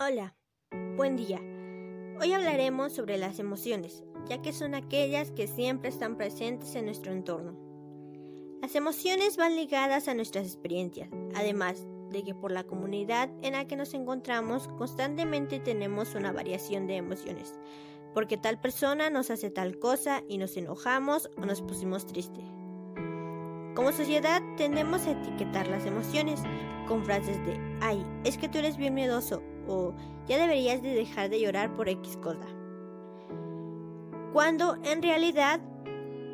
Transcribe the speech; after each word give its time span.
Hola, 0.00 0.36
buen 0.94 1.16
día. 1.16 1.40
Hoy 2.20 2.32
hablaremos 2.32 2.92
sobre 2.92 3.18
las 3.18 3.40
emociones, 3.40 4.04
ya 4.28 4.40
que 4.40 4.52
son 4.52 4.76
aquellas 4.76 5.32
que 5.32 5.48
siempre 5.48 5.88
están 5.88 6.16
presentes 6.16 6.76
en 6.76 6.84
nuestro 6.84 7.10
entorno. 7.10 7.58
Las 8.62 8.76
emociones 8.76 9.36
van 9.36 9.56
ligadas 9.56 10.06
a 10.06 10.14
nuestras 10.14 10.46
experiencias, 10.46 11.10
además 11.34 11.84
de 12.12 12.22
que 12.22 12.32
por 12.32 12.52
la 12.52 12.62
comunidad 12.62 13.28
en 13.42 13.54
la 13.54 13.66
que 13.66 13.74
nos 13.74 13.92
encontramos 13.92 14.68
constantemente 14.68 15.58
tenemos 15.58 16.14
una 16.14 16.30
variación 16.30 16.86
de 16.86 16.94
emociones, 16.94 17.58
porque 18.14 18.36
tal 18.36 18.60
persona 18.60 19.10
nos 19.10 19.32
hace 19.32 19.50
tal 19.50 19.80
cosa 19.80 20.22
y 20.28 20.38
nos 20.38 20.56
enojamos 20.56 21.28
o 21.36 21.40
nos 21.40 21.60
pusimos 21.60 22.06
tristes. 22.06 22.44
Como 23.74 23.90
sociedad 23.90 24.42
tendemos 24.56 25.08
a 25.08 25.10
etiquetar 25.10 25.66
las 25.66 25.86
emociones 25.86 26.40
con 26.86 27.04
frases 27.04 27.44
de, 27.44 27.58
ay, 27.80 28.06
es 28.22 28.38
que 28.38 28.48
tú 28.48 28.58
eres 28.58 28.76
bien 28.76 28.94
miedoso 28.94 29.42
o 29.68 29.94
ya 30.26 30.38
deberías 30.38 30.82
de 30.82 30.94
dejar 30.94 31.30
de 31.30 31.40
llorar 31.40 31.76
por 31.76 31.88
X 31.88 32.16
cosa. 32.16 32.48
Cuando 34.32 34.76
en 34.84 35.02
realidad 35.02 35.60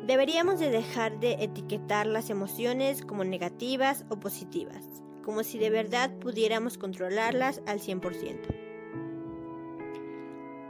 deberíamos 0.05 0.59
de 0.59 0.69
dejar 0.69 1.19
de 1.19 1.33
etiquetar 1.43 2.05
las 2.05 2.29
emociones 2.29 3.03
como 3.03 3.23
negativas 3.23 4.05
o 4.09 4.19
positivas, 4.19 4.83
como 5.23 5.43
si 5.43 5.57
de 5.57 5.69
verdad 5.69 6.11
pudiéramos 6.19 6.77
controlarlas 6.77 7.61
al 7.65 7.79
100%. 7.79 8.65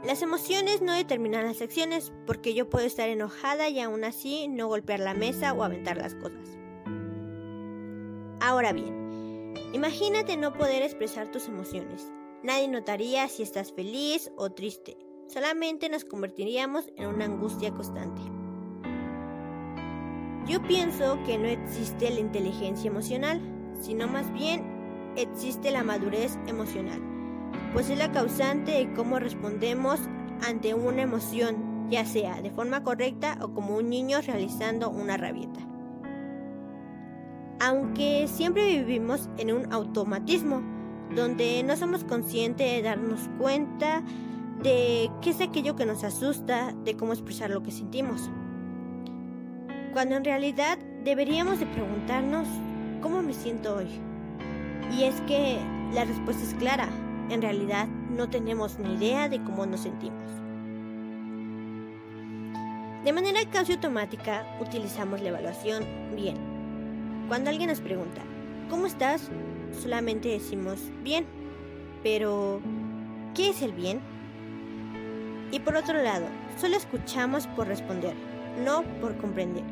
Las 0.04 0.22
emociones 0.22 0.82
no 0.82 0.92
determinan 0.92 1.46
las 1.46 1.60
acciones 1.60 2.12
porque 2.26 2.54
yo 2.54 2.70
puedo 2.70 2.86
estar 2.86 3.08
enojada 3.08 3.68
y 3.68 3.80
aún 3.80 4.04
así 4.04 4.46
no 4.46 4.68
golpear 4.68 5.00
la 5.00 5.14
mesa 5.14 5.52
o 5.52 5.64
aventar 5.64 5.96
las 5.96 6.14
cosas. 6.14 6.58
Ahora 8.40 8.72
bien, 8.72 9.54
imagínate 9.72 10.36
no 10.36 10.52
poder 10.52 10.82
expresar 10.82 11.30
tus 11.30 11.48
emociones. 11.48 12.12
Nadie 12.46 12.68
notaría 12.68 13.26
si 13.26 13.42
estás 13.42 13.72
feliz 13.72 14.30
o 14.36 14.50
triste. 14.50 14.96
Solamente 15.26 15.88
nos 15.88 16.04
convertiríamos 16.04 16.84
en 16.96 17.08
una 17.08 17.24
angustia 17.24 17.72
constante. 17.72 18.22
Yo 20.46 20.62
pienso 20.62 21.18
que 21.26 21.38
no 21.38 21.48
existe 21.48 22.08
la 22.08 22.20
inteligencia 22.20 22.88
emocional, 22.88 23.40
sino 23.80 24.06
más 24.06 24.32
bien 24.32 24.62
existe 25.16 25.72
la 25.72 25.82
madurez 25.82 26.38
emocional, 26.46 27.02
pues 27.72 27.90
es 27.90 27.98
la 27.98 28.12
causante 28.12 28.70
de 28.70 28.94
cómo 28.94 29.18
respondemos 29.18 29.98
ante 30.46 30.72
una 30.72 31.02
emoción, 31.02 31.88
ya 31.90 32.04
sea 32.04 32.40
de 32.42 32.52
forma 32.52 32.84
correcta 32.84 33.38
o 33.42 33.52
como 33.54 33.76
un 33.76 33.90
niño 33.90 34.20
realizando 34.20 34.88
una 34.88 35.16
rabieta 35.16 35.66
aunque 37.58 38.28
siempre 38.28 38.66
vivimos 38.66 39.30
en 39.38 39.50
un 39.50 39.72
automatismo, 39.72 40.62
donde 41.14 41.62
no 41.62 41.76
somos 41.76 42.04
conscientes 42.04 42.70
de 42.70 42.82
darnos 42.82 43.20
cuenta 43.38 44.02
de 44.62 45.10
qué 45.22 45.30
es 45.30 45.40
aquello 45.40 45.76
que 45.76 45.86
nos 45.86 46.04
asusta, 46.04 46.72
de 46.84 46.96
cómo 46.96 47.12
expresar 47.12 47.50
lo 47.50 47.62
que 47.62 47.70
sentimos. 47.70 48.30
Cuando 49.92 50.16
en 50.16 50.24
realidad 50.24 50.78
deberíamos 51.04 51.60
de 51.60 51.66
preguntarnos 51.66 52.46
cómo 53.00 53.22
me 53.22 53.32
siento 53.32 53.76
hoy. 53.76 53.88
Y 54.96 55.04
es 55.04 55.20
que 55.22 55.58
la 55.92 56.04
respuesta 56.04 56.42
es 56.42 56.54
clara, 56.54 56.88
en 57.30 57.42
realidad 57.42 57.86
no 57.86 58.28
tenemos 58.28 58.78
ni 58.78 58.94
idea 58.94 59.28
de 59.28 59.42
cómo 59.42 59.66
nos 59.66 59.80
sentimos. 59.80 60.30
De 63.04 63.12
manera 63.12 63.40
casi 63.50 63.72
automática 63.72 64.44
utilizamos 64.60 65.20
la 65.20 65.28
evaluación 65.28 65.84
bien 66.16 66.56
cuando 67.28 67.50
alguien 67.50 67.70
nos 67.70 67.80
pregunta, 67.80 68.22
¿cómo 68.68 68.86
estás? 68.86 69.30
Solamente 69.82 70.28
decimos 70.28 70.78
bien. 71.02 71.26
Pero, 72.02 72.60
¿qué 73.34 73.50
es 73.50 73.62
el 73.62 73.72
bien? 73.72 74.00
Y 75.50 75.60
por 75.60 75.76
otro 75.76 76.02
lado, 76.02 76.26
solo 76.60 76.76
escuchamos 76.76 77.46
por 77.48 77.66
responder, 77.66 78.14
no 78.64 78.82
por 79.00 79.16
comprender. 79.16 79.64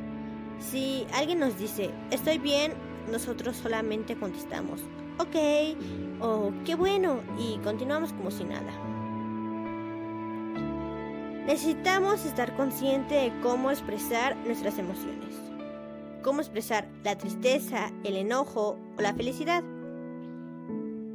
Si 0.58 1.06
alguien 1.12 1.40
nos 1.40 1.58
dice, 1.58 1.90
estoy 2.10 2.38
bien, 2.38 2.72
nosotros 3.10 3.56
solamente 3.56 4.16
contestamos, 4.16 4.80
ok, 5.18 5.76
o 6.20 6.52
qué 6.64 6.74
bueno, 6.74 7.20
y 7.38 7.58
continuamos 7.58 8.12
como 8.12 8.30
si 8.30 8.44
nada. 8.44 8.72
Necesitamos 11.46 12.24
estar 12.24 12.56
conscientes 12.56 13.22
de 13.22 13.40
cómo 13.42 13.70
expresar 13.70 14.36
nuestras 14.38 14.78
emociones 14.78 15.43
cómo 16.24 16.40
expresar 16.40 16.88
la 17.04 17.16
tristeza, 17.16 17.92
el 18.02 18.16
enojo 18.16 18.78
o 18.96 19.02
la 19.02 19.14
felicidad. 19.14 19.62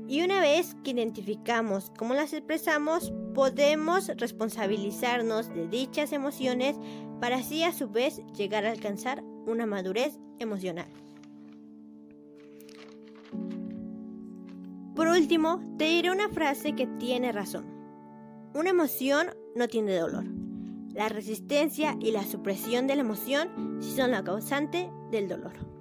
Y 0.08 0.24
una 0.24 0.40
vez 0.40 0.76
que 0.84 0.92
identificamos 0.92 1.92
cómo 1.98 2.14
las 2.14 2.32
expresamos, 2.32 3.12
podemos 3.34 4.08
responsabilizarnos 4.16 5.54
de 5.54 5.68
dichas 5.68 6.14
emociones 6.14 6.78
para 7.20 7.38
así 7.38 7.64
a 7.64 7.74
su 7.74 7.90
vez 7.90 8.22
llegar 8.36 8.66
a 8.66 8.72
alcanzar 8.72 9.24
una 9.46 9.66
madurez 9.66 10.18
emocional. 10.40 10.88
Por 14.96 15.08
último, 15.08 15.62
te 15.78 15.86
diré 15.86 16.12
una 16.12 16.30
frase 16.30 16.74
que 16.76 16.88
tiene 17.00 17.32
razón. 17.32 17.66
Una 18.54 18.70
emoción 18.70 19.28
no 19.56 19.68
tiene 19.68 19.96
dolor. 19.96 20.39
La 20.94 21.08
resistencia 21.08 21.96
y 22.00 22.12
la 22.12 22.24
supresión 22.24 22.88
de 22.88 22.96
la 22.96 23.02
emoción 23.02 23.82
son 23.82 24.12
la 24.12 24.24
causante 24.24 24.92
del 25.12 25.28
dolor. 25.28 25.79